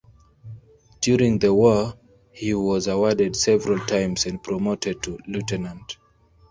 [0.99, 1.93] During the war
[2.31, 5.97] he was awarded several times and promoted to lieutenant.